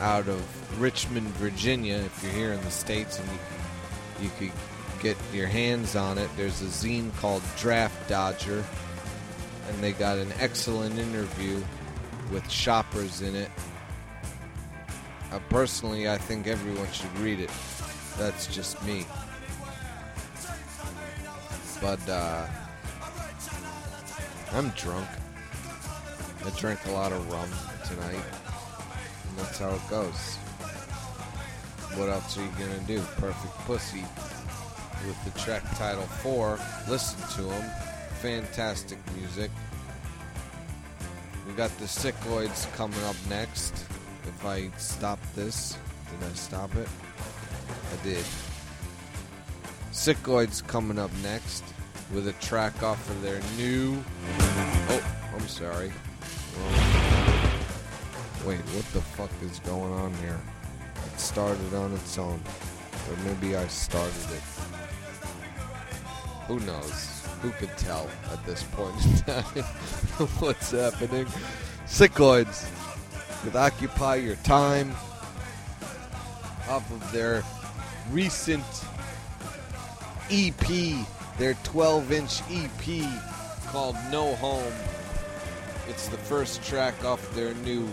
out 0.00 0.28
of 0.28 0.80
Richmond, 0.80 1.28
Virginia. 1.36 1.96
If 1.96 2.22
you're 2.22 2.32
here 2.32 2.52
in 2.52 2.62
the 2.62 2.70
states 2.70 3.18
and 3.18 3.28
you 3.28 3.38
you 4.22 4.30
could 4.38 4.52
get 5.02 5.16
your 5.32 5.46
hands 5.46 5.94
on 5.94 6.18
it, 6.18 6.30
there's 6.36 6.62
a 6.62 6.66
zine 6.66 7.14
called 7.18 7.42
Draft 7.56 8.08
Dodger, 8.08 8.64
and 9.68 9.78
they 9.78 9.92
got 9.92 10.18
an 10.18 10.32
excellent 10.38 10.98
interview 10.98 11.62
with 12.32 12.50
shoppers 12.50 13.20
in 13.20 13.34
it. 13.34 13.50
Uh, 15.32 15.38
personally, 15.50 16.08
I 16.08 16.18
think 16.18 16.46
everyone 16.46 16.90
should 16.92 17.16
read 17.18 17.40
it. 17.40 17.50
That's 18.16 18.46
just 18.46 18.82
me. 18.84 19.04
But 21.80 22.08
uh, 22.08 22.46
I'm 24.52 24.70
drunk. 24.70 25.08
I 26.44 26.50
drank 26.50 26.84
a 26.86 26.92
lot 26.92 27.12
of 27.12 27.30
rum 27.30 27.50
tonight, 27.86 28.24
and 29.28 29.38
that's 29.38 29.58
how 29.58 29.70
it 29.70 29.88
goes. 29.90 30.36
What 31.96 32.08
else 32.08 32.38
are 32.38 32.42
you 32.42 32.50
gonna 32.58 32.78
do? 32.86 33.00
Perfect 33.16 33.54
Pussy 33.66 34.04
with 35.06 35.24
the 35.24 35.38
track 35.40 35.62
title 35.76 36.06
4. 36.22 36.58
Listen 36.88 37.18
to 37.36 37.42
them. 37.42 37.70
Fantastic 38.20 38.98
music. 39.14 39.50
We 41.46 41.52
got 41.54 41.76
the 41.78 41.84
Sickoids 41.84 42.72
coming 42.74 43.02
up 43.04 43.16
next. 43.28 43.74
If 44.24 44.44
I 44.44 44.70
stop 44.78 45.18
this, 45.34 45.76
did 46.10 46.28
I 46.28 46.32
stop 46.34 46.74
it? 46.76 46.88
I 47.92 48.04
did. 48.04 48.24
Sickoids 49.92 50.66
coming 50.66 50.98
up 50.98 51.10
next 51.22 51.64
with 52.12 52.28
a 52.28 52.32
track 52.34 52.82
off 52.82 53.08
of 53.10 53.22
their 53.22 53.40
new. 53.56 54.02
Oh, 54.88 55.16
I'm 55.34 55.48
sorry. 55.48 55.92
Wait, 58.44 58.60
what 58.60 58.84
the 58.92 59.00
fuck 59.00 59.30
is 59.42 59.58
going 59.60 59.92
on 59.92 60.14
here? 60.14 60.40
It 61.06 61.20
started 61.20 61.74
on 61.74 61.92
its 61.92 62.16
own. 62.18 62.40
Or 63.10 63.16
maybe 63.24 63.56
I 63.56 63.66
started 63.66 64.30
it. 64.30 64.42
Who 66.46 66.60
knows? 66.60 67.26
Who 67.42 67.50
could 67.50 67.76
tell 67.76 68.08
at 68.32 68.44
this 68.46 68.62
point 68.62 68.94
in 69.04 69.16
time 69.22 69.64
what's 70.38 70.70
happening? 70.70 71.26
Sickoids 71.86 72.70
with 73.44 73.56
Occupy 73.56 74.16
Your 74.16 74.36
Time 74.36 74.92
off 76.68 76.90
of 76.90 77.12
their 77.12 77.42
recent 78.10 78.64
EP, 80.30 81.06
their 81.38 81.54
12 81.64 82.12
inch 82.12 82.42
EP 82.50 83.04
called 83.66 83.96
No 84.10 84.34
Home. 84.36 84.72
It's 85.88 86.08
the 86.08 86.16
first 86.16 86.62
track 86.64 87.04
off 87.04 87.34
their 87.34 87.54
new 87.54 87.88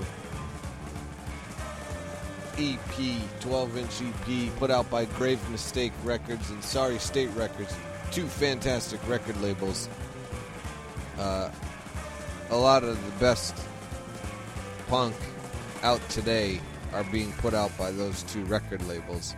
EP, 2.58 3.22
12 3.40 3.78
inch 3.78 4.02
EP, 4.02 4.56
put 4.58 4.72
out 4.72 4.90
by 4.90 5.06
Grave 5.06 5.40
Mistake 5.50 5.92
Records 6.04 6.50
and 6.52 6.64
Sorry 6.64 7.00
State 7.00 7.30
Records, 7.36 7.76
two 8.12 8.28
fantastic 8.28 9.06
record 9.08 9.40
labels. 9.42 9.90
Uh, 11.18 11.50
a 12.50 12.58
lot 12.58 12.84
of 12.84 13.04
the 13.06 13.12
best 13.20 13.56
punk 14.88 15.16
out 15.82 16.02
today 16.10 16.60
are 16.94 17.04
being 17.06 17.32
put 17.34 17.54
out 17.54 17.76
by 17.78 17.92
those 17.92 18.24
two 18.24 18.44
record 18.46 18.86
labels, 18.88 19.36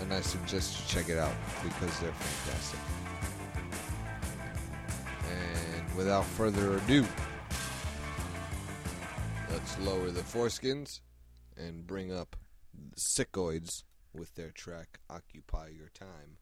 and 0.00 0.12
I 0.12 0.20
suggest 0.20 0.80
you 0.80 1.00
check 1.00 1.08
it 1.08 1.18
out 1.18 1.34
because 1.62 2.00
they're 2.00 2.12
fantastic. 2.12 2.80
Without 5.96 6.24
further 6.24 6.76
ado, 6.76 7.04
let's 9.50 9.78
lower 9.78 10.10
the 10.10 10.20
foreskins 10.20 11.00
and 11.56 11.86
bring 11.86 12.12
up 12.12 12.36
the 12.74 13.00
Sickoids 13.00 13.82
with 14.12 14.34
their 14.34 14.50
track 14.50 14.98
Occupy 15.08 15.68
Your 15.68 15.88
Time. 15.88 16.36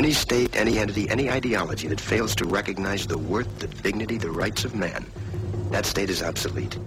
Any 0.00 0.12
state, 0.12 0.56
any 0.56 0.78
entity, 0.78 1.10
any 1.10 1.30
ideology 1.30 1.86
that 1.88 2.00
fails 2.00 2.34
to 2.36 2.46
recognize 2.46 3.06
the 3.06 3.18
worth, 3.18 3.58
the 3.58 3.66
dignity, 3.66 4.16
the 4.16 4.30
rights 4.30 4.64
of 4.64 4.74
man, 4.74 5.04
that 5.72 5.84
state 5.84 6.08
is 6.08 6.22
obsolete. 6.22 6.78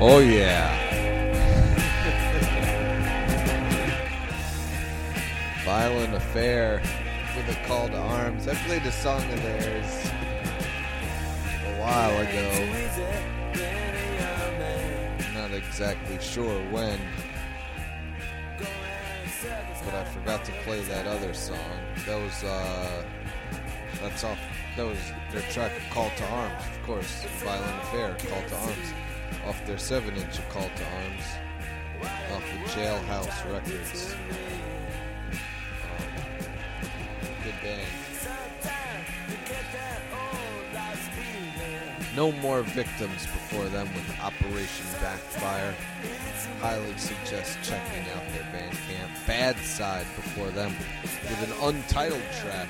Oh 0.00 0.20
yeah. 0.20 0.72
Violent 5.66 6.14
affair 6.14 6.80
with 7.36 7.54
a 7.54 7.66
call 7.66 7.88
to 7.88 7.98
arms. 7.98 8.48
I 8.48 8.54
played 8.54 8.86
a 8.86 8.92
song 8.92 9.22
of 9.30 9.42
theirs 9.42 10.11
while 11.82 12.20
ago. 12.20 12.48
Not 15.34 15.50
exactly 15.50 16.18
sure 16.20 16.60
when. 16.70 17.00
But 19.84 19.94
I 19.94 20.04
forgot 20.04 20.44
to 20.44 20.52
play 20.64 20.80
that 20.82 21.06
other 21.06 21.34
song. 21.34 21.58
That 22.06 22.20
was 22.22 22.44
uh 22.44 23.04
that's 24.00 24.22
off 24.22 24.38
that 24.76 24.86
was 24.86 24.98
their 25.32 25.42
track 25.50 25.72
Call 25.90 26.10
to 26.16 26.24
Arms, 26.26 26.62
of 26.64 26.82
course. 26.86 27.24
Violent 27.42 27.82
Affair, 27.82 28.16
Call 28.30 28.42
to 28.48 28.56
Arms. 28.56 28.94
Off 29.46 29.66
their 29.66 29.78
seven 29.78 30.14
inch 30.16 30.38
of 30.38 30.48
Call 30.50 30.70
to 30.76 30.84
Arms. 31.02 31.24
Off 32.32 32.44
of 32.52 32.70
Jailhouse 32.70 33.52
Records. 33.52 34.14
Um, 35.82 36.08
good 37.44 37.60
band. 37.62 38.01
No 42.14 42.30
more 42.30 42.62
victims 42.62 43.26
before 43.26 43.64
them 43.66 43.88
with 43.94 44.20
Operation 44.20 44.86
Backfire. 45.00 45.74
Highly 46.60 46.96
suggest 46.98 47.58
checking 47.62 48.04
out 48.10 48.22
their 48.32 48.42
Bandcamp. 48.52 49.26
Bad 49.26 49.56
Side 49.58 50.06
before 50.14 50.50
them 50.50 50.74
with 51.22 51.50
an 51.50 51.68
untitled 51.68 52.22
track. 52.40 52.68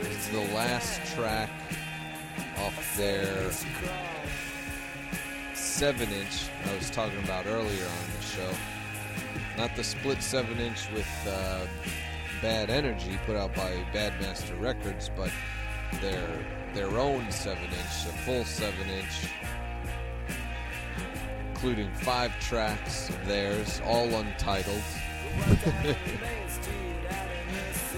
It's 0.00 0.28
the 0.28 0.40
last 0.54 1.00
track 1.14 1.48
off 2.58 2.96
their 2.98 3.50
seven 5.54 6.10
inch 6.10 6.48
I 6.66 6.76
was 6.76 6.90
talking 6.90 7.18
about 7.24 7.46
earlier 7.46 7.84
on 7.84 8.06
the 8.18 8.26
show. 8.26 8.50
Not 9.56 9.74
the 9.76 9.84
split 9.84 10.22
seven 10.22 10.58
inch 10.58 10.90
with 10.92 11.08
uh, 11.26 11.66
Bad 12.42 12.68
Energy 12.68 13.18
put 13.24 13.36
out 13.36 13.54
by 13.54 13.72
Badmaster 13.94 14.60
Records, 14.60 15.10
but 15.16 15.30
their 16.02 16.44
their 16.76 16.98
own 16.98 17.32
seven 17.32 17.64
inch, 17.64 18.04
a 18.04 18.12
full 18.24 18.44
seven 18.44 18.86
inch, 18.90 19.30
including 21.48 21.90
five 21.94 22.38
tracks 22.38 23.08
of 23.08 23.26
theirs, 23.26 23.80
all 23.86 24.06
untitled. 24.14 24.82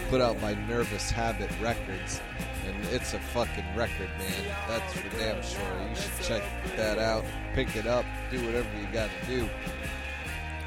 put 0.09 0.21
out 0.21 0.41
by 0.41 0.55
Nervous 0.55 1.11
Habit 1.11 1.51
Records. 1.61 2.21
And 2.67 2.85
it's 2.87 3.15
a 3.15 3.19
fucking 3.19 3.65
record, 3.75 4.09
man. 4.19 4.57
That's 4.69 4.93
for 4.93 5.09
damn 5.19 5.43
sure. 5.43 5.61
You 5.89 5.97
should 5.97 6.21
check 6.23 6.43
that 6.77 6.99
out. 6.99 7.25
Pick 7.55 7.75
it 7.75 7.87
up. 7.87 8.05
Do 8.31 8.45
whatever 8.47 8.69
you 8.79 8.87
gotta 8.93 9.11
do. 9.27 9.49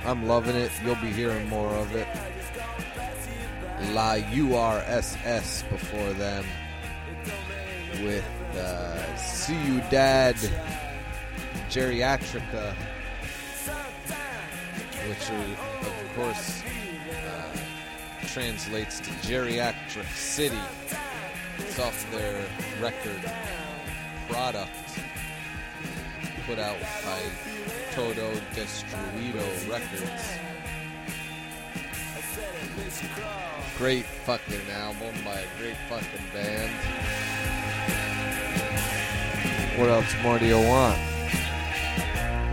I'm 0.04 0.28
loving 0.28 0.56
it. 0.58 0.72
You'll 0.84 0.96
be 0.96 1.12
hearing 1.12 1.48
more 1.48 1.74
of 1.76 1.96
it. 1.96 2.08
La 3.94 4.16
URSS 4.16 5.70
before 5.70 6.14
them. 6.14 6.46
With 8.04 8.26
uh, 8.56 9.16
Ciudad 9.18 10.36
Geriatrica, 11.70 12.74
which 15.08 15.30
are, 15.30 15.46
of 15.88 16.16
course 16.16 16.64
uh, 17.28 17.58
translates 18.28 19.00
to 19.00 19.10
Geriatric 19.28 20.08
City. 20.16 20.58
It's 21.60 21.80
off 21.80 22.10
their 22.12 22.44
record 22.82 23.22
product 24.30 24.72
put 26.48 26.60
out 26.60 26.78
by 27.06 27.22
Todo 27.92 28.34
Destruido 28.54 29.70
Records. 29.70 30.38
Great 33.78 34.06
fucking 34.06 34.70
album 34.72 35.16
by 35.24 35.40
a 35.40 35.48
great 35.58 35.78
fucking 35.88 36.26
band. 36.34 37.61
What 39.82 39.90
else 39.90 40.16
more 40.22 40.38
do 40.38 40.46
you 40.46 40.60
want? 40.60 40.96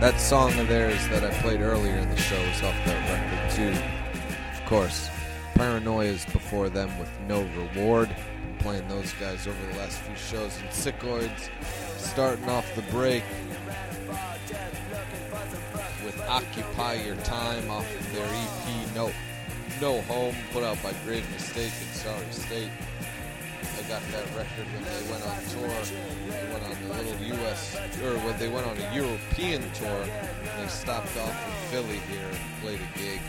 That 0.01 0.19
song 0.19 0.57
of 0.57 0.67
theirs 0.67 1.07
that 1.09 1.23
I 1.23 1.29
played 1.41 1.61
earlier 1.61 1.93
in 1.93 2.09
the 2.09 2.17
show 2.17 2.35
is 2.35 2.63
off 2.63 2.73
that 2.85 3.07
record 3.07 3.55
too. 3.55 4.59
Of 4.59 4.65
course, 4.65 5.11
Paranoia's 5.53 6.25
before 6.25 6.69
them 6.69 6.89
with 6.97 7.07
No 7.27 7.43
Reward. 7.55 8.09
Been 8.09 8.57
playing 8.57 8.87
those 8.87 9.13
guys 9.13 9.45
over 9.45 9.71
the 9.71 9.77
last 9.77 9.99
few 9.99 10.15
shows. 10.15 10.57
And 10.59 10.69
Sickoids 10.69 11.51
starting 11.97 12.49
off 12.49 12.65
the 12.73 12.81
break 12.91 13.23
with 16.03 16.19
Occupy 16.27 16.95
Your 16.95 17.15
Time 17.17 17.69
off 17.69 17.85
of 17.95 18.11
their 18.11 18.25
EP 18.25 18.95
No 18.95 19.11
No 19.79 20.01
Home, 20.01 20.35
put 20.51 20.63
out 20.63 20.81
by 20.81 20.93
Grave 21.05 21.29
Mistake 21.31 21.73
and 21.79 21.95
Sorry 21.95 22.25
State. 22.31 22.71
Got 23.89 24.03
that 24.11 24.25
record 24.37 24.67
when 24.71 24.83
they 24.83 25.11
went 25.11 25.25
on 25.25 25.35
tour. 25.49 25.67
They 26.29 26.45
went 26.53 26.63
on 26.63 26.71
a 26.71 27.01
little 27.01 27.41
US, 27.41 27.75
or 28.03 28.13
when 28.19 28.37
they 28.37 28.47
went 28.47 28.67
on 28.67 28.77
a 28.77 28.93
European 28.93 29.63
tour. 29.73 30.05
They 30.59 30.67
stopped 30.67 31.17
off 31.17 31.33
in 31.33 31.53
Philly 31.71 31.97
here 32.07 32.27
and 32.29 32.37
played 32.61 32.79
a 32.79 32.99
gig. 32.99 33.19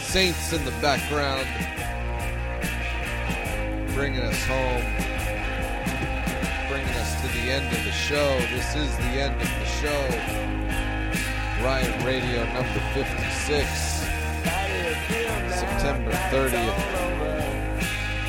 Saints 0.00 0.54
in 0.54 0.64
the 0.64 0.70
background, 0.80 1.46
bringing 3.94 4.20
us 4.20 4.42
home, 4.46 4.84
bringing 6.66 6.96
us 6.96 7.20
to 7.20 7.28
the 7.28 7.50
end 7.52 7.66
of 7.66 7.84
the 7.84 7.92
show. 7.92 8.38
This 8.54 8.74
is 8.74 8.96
the 8.96 9.20
end 9.20 9.34
of 9.34 9.48
the 9.60 9.66
show. 9.66 10.08
Riot 11.62 12.02
Radio 12.04 12.42
number 12.54 12.80
56, 12.94 13.93
September 15.50 16.12
30th, 16.30 16.78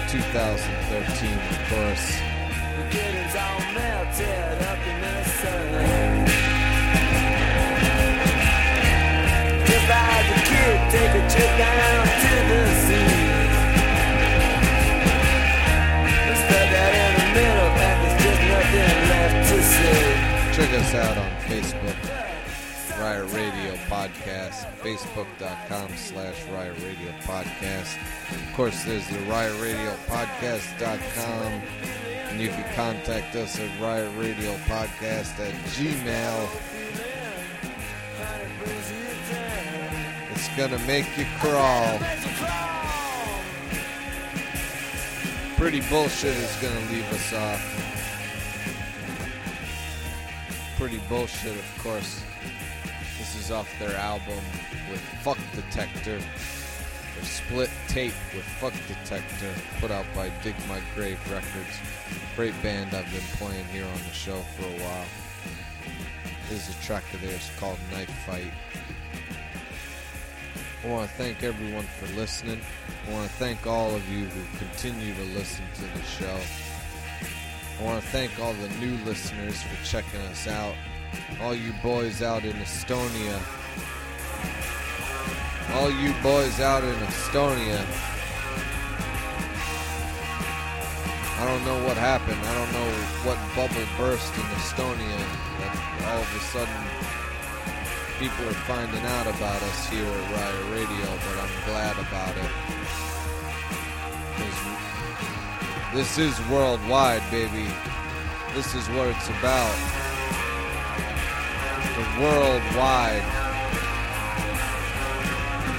2013, 0.10 1.32
of 1.32 1.60
course. 1.70 2.08
A 10.26 10.28
kid, 10.42 10.80
take 10.90 11.14
a 11.14 11.24
trip 11.30 11.52
down 11.60 12.04
to 12.24 12.34
the 12.50 12.62
sea. 12.86 13.14
Let's 16.26 16.44
put 16.50 16.68
that 16.74 16.92
in 16.98 17.12
the 17.22 17.28
middle, 17.38 17.72
and 17.86 17.98
there's 18.02 18.18
just 18.26 18.42
nothing 18.50 18.98
left 19.14 19.38
to 19.52 19.58
say. 19.62 20.02
Check 20.58 20.72
us 20.82 20.92
out 20.96 21.16
on 21.20 21.30
Facebook, 21.46 21.85
Riot 23.06 23.32
Radio 23.34 23.76
Podcast, 23.86 24.66
facebook.com 24.82 25.96
slash 25.96 26.44
Riot 26.46 26.76
Radio 26.80 27.12
Podcast. 27.22 27.98
Of 28.32 28.54
course, 28.56 28.84
there's 28.84 29.08
the 29.10 29.20
Riot 29.30 29.54
Radio 29.62 29.94
Podcast.com, 30.08 31.52
and 32.30 32.42
you 32.42 32.48
can 32.48 32.74
contact 32.74 33.36
us 33.36 33.60
at 33.60 33.70
Riot 33.80 34.12
Radio 34.18 34.56
Podcast 34.66 35.38
at 35.38 35.54
Gmail. 35.76 36.50
It's 40.32 40.50
gonna 40.58 40.80
make 40.88 41.06
you 41.16 41.28
crawl. 41.40 42.00
Pretty 45.58 45.82
bullshit 45.92 46.36
is 46.36 46.56
gonna 46.56 46.92
leave 46.92 47.14
us 47.14 47.34
off 47.34 47.86
pretty 50.78 51.00
bullshit, 51.08 51.56
of 51.56 51.78
course. 51.82 52.22
Is 53.46 53.52
off 53.52 53.78
their 53.78 53.96
album 53.96 54.44
with 54.90 55.00
Fuck 55.22 55.38
Detector. 55.54 56.18
Their 56.18 57.24
split 57.24 57.70
tape 57.88 58.16
with 58.34 58.44
Fuck 58.44 58.74
Detector, 58.88 59.54
put 59.80 59.92
out 59.92 60.06
by 60.16 60.32
Dig 60.42 60.56
My 60.68 60.82
Grave 60.96 61.20
Records. 61.32 61.78
Great 62.36 62.60
band 62.64 62.96
I've 62.96 63.12
been 63.12 63.22
playing 63.38 63.66
here 63.66 63.86
on 63.86 64.00
the 64.00 64.14
show 64.14 64.38
for 64.58 64.64
a 64.66 64.80
while. 64.80 65.06
This 66.50 66.70
is 66.70 66.76
a 66.76 66.82
track 66.82 67.04
of 67.14 67.22
theirs 67.22 67.52
called 67.60 67.78
Knife 67.92 68.10
Fight. 68.26 68.52
I 70.84 70.88
want 70.88 71.08
to 71.08 71.16
thank 71.16 71.44
everyone 71.44 71.86
for 72.00 72.08
listening. 72.16 72.62
I 73.08 73.12
want 73.12 73.30
to 73.30 73.36
thank 73.36 73.68
all 73.68 73.94
of 73.94 74.10
you 74.10 74.26
who 74.26 74.58
continue 74.58 75.14
to 75.14 75.24
listen 75.38 75.66
to 75.76 75.82
the 75.82 76.04
show. 76.04 76.40
I 77.80 77.84
want 77.84 78.02
to 78.02 78.08
thank 78.10 78.40
all 78.40 78.54
the 78.54 78.70
new 78.84 78.98
listeners 79.06 79.62
for 79.62 79.86
checking 79.86 80.22
us 80.22 80.48
out. 80.48 80.74
All 81.42 81.56
you 81.56 81.74
boys 81.84 82.22
out 82.22 82.44
in 82.44 82.54
Estonia. 82.54 83.40
All 85.76 85.92
you 85.92 86.14
boys 86.24 86.60
out 86.60 86.84
in 86.84 86.96
Estonia. 87.08 87.80
I 91.38 91.46
don't 91.46 91.66
know 91.66 91.84
what 91.86 91.98
happened. 91.98 92.40
I 92.40 92.54
don't 92.56 92.72
know 92.72 92.92
what 93.28 93.38
bubble 93.56 93.86
burst 93.98 94.34
in 94.36 94.48
Estonia. 94.56 95.20
That 95.60 95.74
all 96.08 96.22
of 96.22 96.36
a 96.36 96.40
sudden 96.40 96.82
people 98.20 98.48
are 98.48 98.62
finding 98.64 99.04
out 99.04 99.28
about 99.28 99.62
us 99.62 99.90
here 99.90 100.06
at 100.06 100.32
Riot 100.32 100.66
Radio, 100.72 101.06
but 101.06 101.36
I'm 101.44 101.56
glad 101.68 102.00
about 102.00 102.38
it. 102.38 102.52
this 105.94 106.18
is 106.18 106.40
worldwide, 106.48 107.22
baby. 107.30 107.68
This 108.54 108.74
is 108.74 108.88
what 108.90 109.08
it's 109.10 109.28
about. 109.28 110.05
Worldwide 112.20 113.24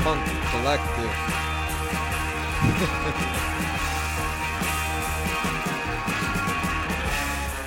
punk 0.05 0.25
collective. 0.51 1.15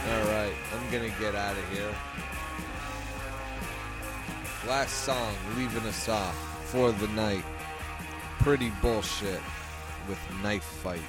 Alright, 0.07 0.53
I'm 0.73 0.91
gonna 0.91 1.09
get 1.19 1.33
out 1.35 1.57
of 1.57 1.69
here. 1.69 1.93
Last 4.67 5.03
song, 5.03 5.33
leaving 5.57 5.83
us 5.87 6.07
off 6.07 6.35
for 6.65 6.91
the 6.91 7.07
night. 7.09 7.43
Pretty 8.39 8.71
bullshit 8.81 9.41
with 10.07 10.19
Knife 10.43 10.63
Fight. 10.63 11.01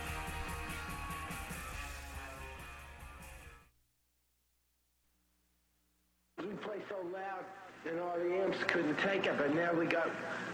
And 7.90 8.00
all 8.00 8.16
the 8.18 8.34
amps 8.36 8.58
couldn't 8.66 8.96
take 8.98 9.26
it, 9.26 9.36
but 9.36 9.54
now 9.54 9.72
we 9.72 9.86
got 9.86 10.08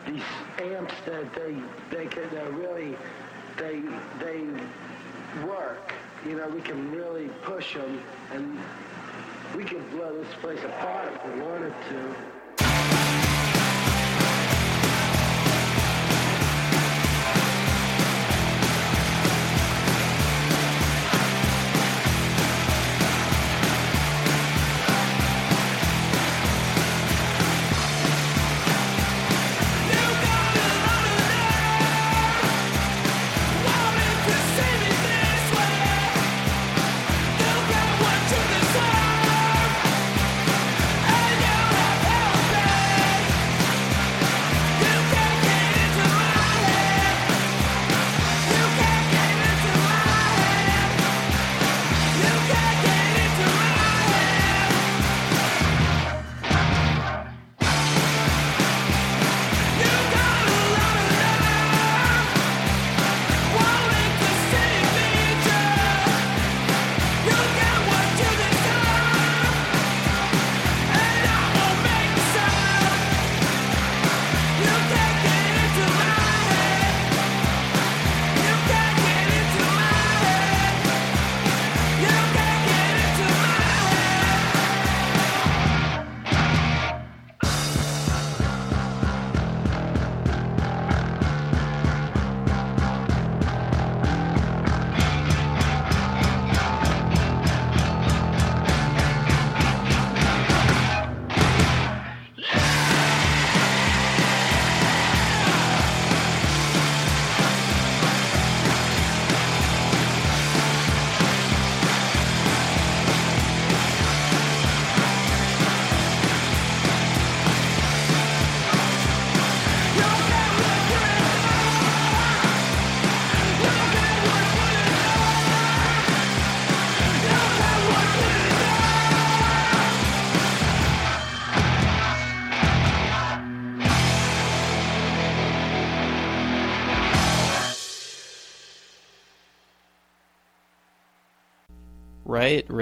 these 0.07 0.23
amps 0.59 0.95
that 1.05 1.33
they 1.35 1.57
they 1.91 2.07
could 2.07 2.33
uh, 2.35 2.51
really 2.53 2.97
they 3.59 3.83
they 4.19 4.45
work. 5.47 5.93
You 6.25 6.37
know, 6.37 6.49
we 6.49 6.61
can 6.61 6.91
really 6.91 7.29
push 7.43 7.75
them, 7.75 8.01
and 8.33 8.59
we 9.55 9.65
could 9.65 9.89
blow 9.91 10.17
this 10.17 10.33
place 10.41 10.63
apart 10.65 11.13
if 11.15 11.35
we 11.35 11.43
wanted 11.43 11.75
to. 11.91 12.36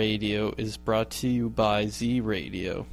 Radio 0.05 0.53
is 0.59 0.77
brought 0.77 1.09
to 1.09 1.29
you 1.29 1.49
by 1.49 1.87
Z 1.87 2.21
Radio. 2.21 2.85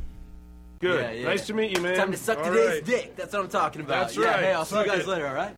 Good. 0.79 1.01
Yeah, 1.01 1.11
yeah. 1.11 1.25
Nice 1.25 1.45
to 1.47 1.53
meet 1.53 1.75
you, 1.75 1.83
man. 1.83 1.97
Time 1.97 2.11
to 2.11 2.17
suck 2.17 2.37
All 2.37 2.45
today's 2.45 2.75
right. 2.75 2.85
dick. 2.85 3.15
That's 3.17 3.33
what 3.33 3.41
I'm 3.43 3.49
talking 3.49 3.81
about. 3.81 4.07
That's 4.07 4.15
yeah, 4.15 4.25
right. 4.27 4.39
Hey, 4.39 4.53
I'll 4.53 4.63
see 4.63 4.77
you 4.77 4.85
guys 4.85 5.01
it. 5.01 5.07
later. 5.07 5.27
All 5.27 5.33
right. 5.33 5.53